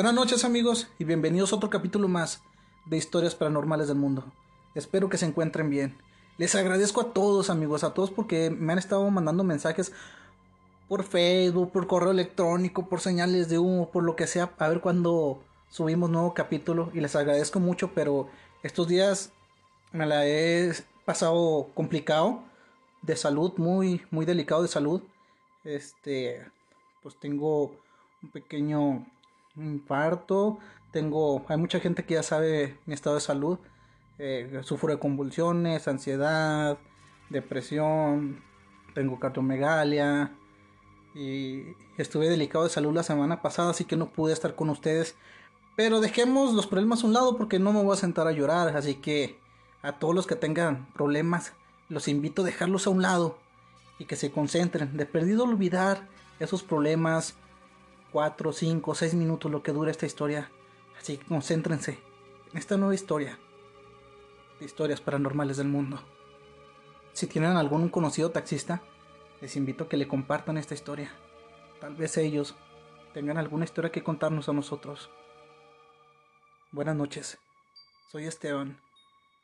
[0.00, 2.42] Buenas noches amigos y bienvenidos a otro capítulo más
[2.86, 4.32] de Historias Paranormales del Mundo.
[4.74, 5.98] Espero que se encuentren bien.
[6.38, 9.92] Les agradezco a todos amigos, a todos porque me han estado mandando mensajes
[10.88, 14.80] por Facebook, por correo electrónico, por señales de humo, por lo que sea, a ver
[14.80, 18.30] cuándo subimos nuevo capítulo y les agradezco mucho, pero
[18.62, 19.34] estos días
[19.92, 20.72] me la he
[21.04, 22.42] pasado complicado
[23.02, 25.02] de salud, muy muy delicado de salud.
[25.62, 26.42] Este,
[27.02, 27.76] pues tengo
[28.22, 29.04] un pequeño
[29.60, 30.58] infarto,
[30.92, 33.58] tengo, hay mucha gente que ya sabe mi estado de salud,
[34.18, 36.78] eh, sufro de convulsiones, ansiedad,
[37.30, 38.42] depresión,
[38.94, 40.32] tengo cardiomegalia
[41.14, 41.62] y
[41.96, 45.14] estuve delicado de salud la semana pasada, así que no pude estar con ustedes.
[45.76, 48.76] Pero dejemos los problemas a un lado porque no me voy a sentar a llorar,
[48.76, 49.38] así que
[49.82, 51.52] a todos los que tengan problemas,
[51.88, 53.38] los invito a dejarlos a un lado
[53.98, 54.96] y que se concentren.
[54.96, 56.06] De perdido olvidar
[56.38, 57.34] esos problemas,
[58.12, 60.50] 4, 5, 6 minutos lo que dura esta historia.
[60.98, 61.98] Así que concéntrense
[62.52, 63.38] en esta nueva historia
[64.58, 66.00] de historias paranormales del mundo.
[67.12, 68.82] Si tienen algún conocido taxista,
[69.40, 71.12] les invito a que le compartan esta historia.
[71.80, 72.54] Tal vez ellos
[73.14, 75.10] tengan alguna historia que contarnos a nosotros.
[76.72, 77.38] Buenas noches,
[78.10, 78.80] soy Esteban.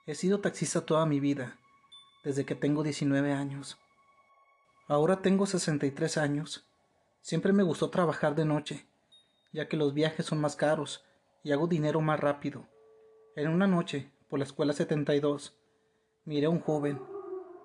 [0.07, 1.59] He sido taxista toda mi vida,
[2.23, 3.79] desde que tengo 19 años.
[4.87, 6.67] Ahora tengo 63 años
[7.27, 8.87] Siempre me gustó trabajar de noche,
[9.53, 11.05] ya que los viajes son más caros
[11.43, 12.69] y hago dinero más rápido.
[13.35, 15.59] En una noche, por la escuela 72,
[16.25, 17.03] miré a un joven.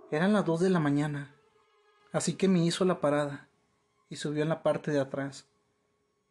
[0.10, 1.36] Eran las dos de la mañana,
[2.12, 3.50] así que me hizo la parada
[4.10, 5.48] y subió en la parte de atrás.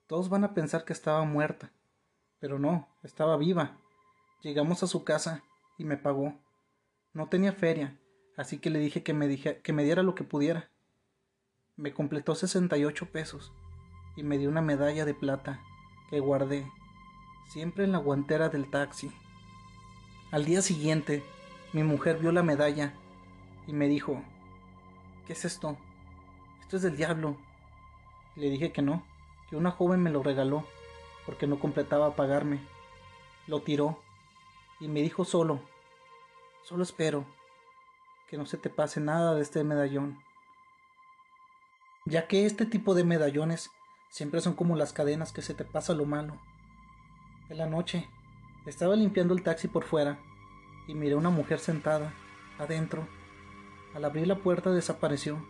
[0.08, 1.70] Todos van a pensar que estaba muerta,
[2.40, 3.78] pero no, estaba viva.
[4.42, 5.44] Llegamos a su casa
[5.78, 6.34] y me pagó.
[7.12, 7.96] No tenía feria,
[8.36, 10.68] así que le dije que me, que me diera lo que pudiera
[11.80, 13.52] me completó 68 pesos
[14.14, 15.60] y me dio una medalla de plata
[16.10, 16.70] que guardé
[17.48, 19.10] siempre en la guantera del taxi.
[20.30, 21.24] Al día siguiente,
[21.72, 22.92] mi mujer vio la medalla
[23.66, 24.22] y me dijo,
[25.26, 25.78] ¿qué es esto?
[26.60, 27.38] Esto es del diablo.
[28.36, 29.02] le dije que no,
[29.48, 30.66] que una joven me lo regaló
[31.24, 32.60] porque no completaba pagarme.
[33.46, 33.98] Lo tiró
[34.80, 35.60] y me dijo solo,
[36.62, 37.24] solo espero
[38.28, 40.18] que no se te pase nada de este medallón
[42.04, 43.70] ya que este tipo de medallones
[44.08, 46.38] siempre son como las cadenas que se te pasa lo malo.
[47.48, 48.08] En la noche,
[48.66, 50.18] estaba limpiando el taxi por fuera
[50.86, 52.12] y miré a una mujer sentada
[52.58, 53.06] adentro.
[53.94, 55.44] Al abrir la puerta desapareció.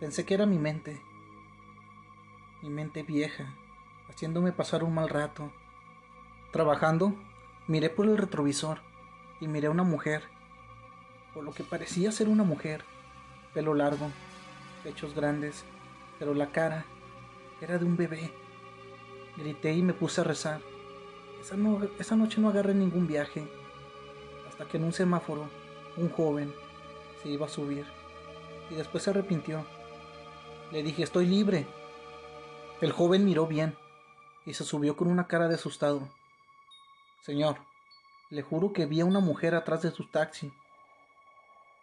[0.00, 1.00] Pensé que era mi mente,
[2.62, 3.54] mi mente vieja,
[4.08, 5.52] haciéndome pasar un mal rato.
[6.52, 7.14] Trabajando,
[7.66, 8.80] miré por el retrovisor
[9.40, 10.24] y miré a una mujer,
[11.34, 12.84] por lo que parecía ser una mujer,
[13.54, 14.10] pelo largo,
[14.82, 15.64] pechos grandes,
[16.18, 16.84] pero la cara
[17.60, 18.32] era de un bebé.
[19.36, 20.60] Grité y me puse a rezar.
[21.40, 21.56] Esa,
[21.98, 23.48] esa noche no agarré ningún viaje,
[24.48, 25.48] hasta que en un semáforo
[25.96, 26.54] un joven
[27.22, 27.86] se iba a subir
[28.70, 29.64] y después se arrepintió.
[30.70, 31.66] Le dije, estoy libre.
[32.80, 33.76] El joven miró bien
[34.46, 36.08] y se subió con una cara de asustado.
[37.22, 37.56] Señor,
[38.30, 40.52] le juro que vi a una mujer atrás de su taxi.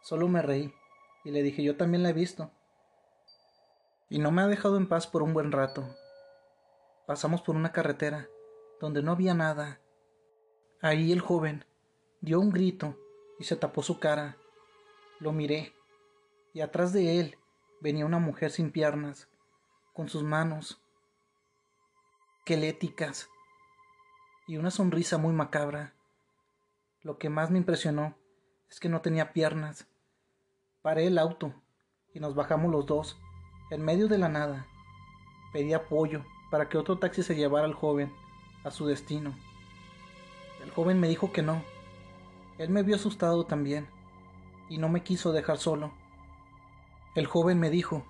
[0.02, 0.74] Solo me reí
[1.24, 2.52] y le dije, yo también la he visto
[4.09, 5.88] y no me ha dejado en paz por un buen rato.
[7.06, 8.28] Pasamos por una carretera
[8.81, 9.80] donde no había nada.
[10.81, 11.66] Ahí el joven
[12.22, 12.98] dio un grito
[13.40, 14.38] y se tapó su cara.
[15.19, 15.74] Lo miré
[16.53, 17.38] y atrás de él
[17.81, 19.30] venía una mujer sin piernas,
[19.94, 20.81] con sus manos
[22.46, 23.30] queléticas
[24.48, 25.94] y una sonrisa muy macabra.
[27.02, 28.16] Lo que más me impresionó
[28.69, 29.88] es que no tenía piernas.
[30.81, 31.53] Paré el auto
[32.14, 33.18] y nos bajamos los dos
[33.69, 34.66] en medio de la nada.
[35.51, 38.13] Pedí apoyo para que otro taxi se llevara al joven
[38.63, 39.33] a su destino.
[40.63, 41.63] El joven me dijo que no.
[42.57, 43.88] Él me vio asustado también
[44.68, 45.92] y no me quiso dejar solo.
[47.16, 48.04] El joven me dijo,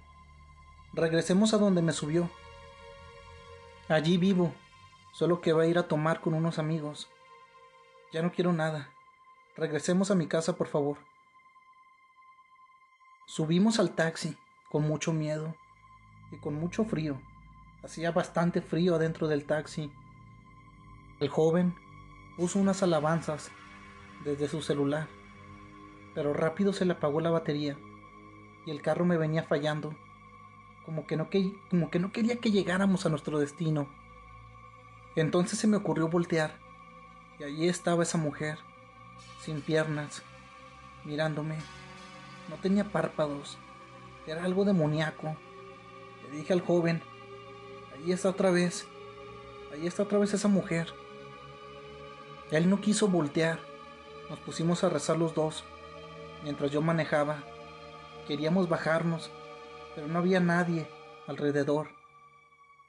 [0.93, 2.29] regresemos a donde me subió.
[3.87, 4.53] Allí vivo,
[5.13, 7.09] solo que va a ir a tomar con unos amigos.
[8.11, 8.89] Ya no quiero nada.
[9.55, 10.97] Regresemos a mi casa, por favor.
[13.27, 14.37] Subimos al taxi
[14.69, 15.55] con mucho miedo
[16.31, 17.19] y con mucho frío.
[17.83, 19.91] Hacía bastante frío adentro del taxi.
[21.19, 21.75] El joven
[22.37, 23.51] puso unas alabanzas
[24.23, 25.07] desde su celular,
[26.13, 27.77] pero rápido se le apagó la batería
[28.65, 29.95] y el carro me venía fallando,
[30.85, 33.89] como que no, que, como que no quería que llegáramos a nuestro destino.
[35.15, 36.53] Entonces se me ocurrió voltear
[37.39, 38.59] y allí estaba esa mujer,
[39.39, 40.23] sin piernas,
[41.05, 41.55] mirándome.
[42.49, 43.57] No tenía párpados
[44.31, 45.35] era algo demoníaco.
[46.23, 47.01] Le dije al joven,
[47.93, 48.87] ahí está otra vez.
[49.73, 50.93] ahí está otra vez esa mujer.
[52.51, 53.59] Él no quiso voltear.
[54.29, 55.63] Nos pusimos a rezar los dos,
[56.43, 57.43] mientras yo manejaba.
[58.27, 59.31] Queríamos bajarnos,
[59.95, 60.87] pero no había nadie
[61.27, 61.89] alrededor.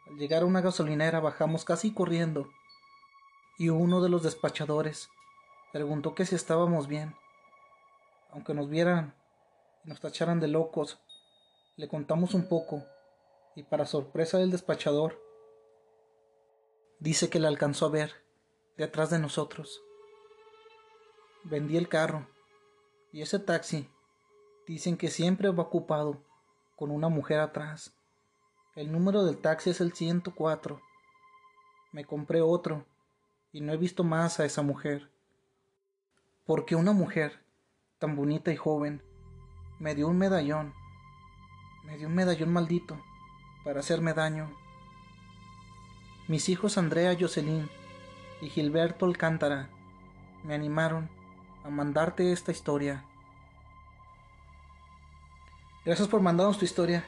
[0.07, 2.51] Al llegar a una gasolinera bajamos casi corriendo,
[3.59, 5.09] y uno de los despachadores
[5.73, 7.15] preguntó que si estábamos bien.
[8.33, 9.15] Aunque nos vieran
[9.85, 11.01] y nos tacharan de locos,
[11.81, 12.85] le contamos un poco,
[13.57, 15.19] y para sorpresa del despachador,
[16.99, 18.13] dice que le alcanzó a ver
[18.77, 19.81] detrás de nosotros.
[21.43, 22.29] Vendí el carro
[23.13, 23.89] y ese taxi
[24.67, 26.23] dicen que siempre va ocupado
[26.77, 27.95] con una mujer atrás.
[28.77, 30.83] El número del taxi es el 104.
[31.93, 32.85] Me compré otro
[33.53, 35.11] y no he visto más a esa mujer.
[36.45, 37.43] Porque una mujer
[37.99, 39.03] tan bonita y joven
[39.79, 40.75] me dio un medallón,
[41.91, 42.97] me dio un medallón maldito
[43.65, 44.49] para hacerme daño.
[46.29, 47.69] Mis hijos Andrea Jocelyn
[48.41, 49.69] y Gilberto Alcántara
[50.45, 51.11] me animaron
[51.65, 53.05] a mandarte esta historia.
[55.85, 57.05] Gracias por mandarnos tu historia.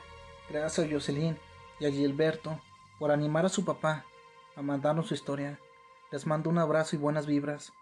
[0.51, 1.39] Gracias a Jocelyn
[1.79, 2.61] y a Gilberto
[2.99, 4.05] por animar a su papá
[4.57, 5.61] a mandarnos su historia.
[6.11, 7.73] Les mando un abrazo y buenas vibras.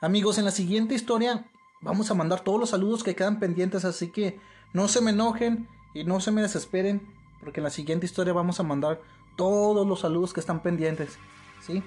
[0.00, 1.44] Amigos, en la siguiente historia
[1.80, 4.38] vamos a mandar todos los saludos que quedan pendientes, así que
[4.72, 7.02] no se me enojen y no se me desesperen,
[7.40, 9.00] porque en la siguiente historia vamos a mandar
[9.36, 11.18] todos los saludos que están pendientes.
[11.60, 11.82] ¿Sí?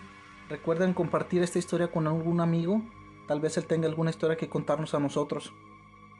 [0.49, 2.81] Recuerden compartir esta historia con algún amigo,
[3.27, 5.53] tal vez él tenga alguna historia que contarnos a nosotros.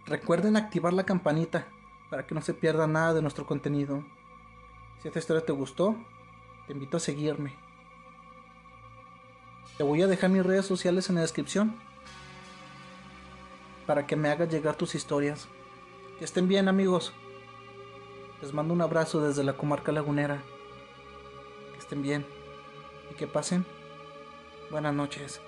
[0.05, 1.67] Recuerden activar la campanita
[2.09, 4.03] para que no se pierda nada de nuestro contenido.
[5.01, 5.95] Si esta historia te gustó,
[6.67, 7.55] te invito a seguirme.
[9.77, 11.75] Te voy a dejar mis redes sociales en la descripción
[13.85, 15.47] para que me hagas llegar tus historias.
[16.19, 17.13] Que estén bien amigos.
[18.41, 20.43] Les mando un abrazo desde la comarca lagunera.
[21.73, 22.25] Que estén bien
[23.11, 23.65] y que pasen
[24.73, 25.39] Buenas noches.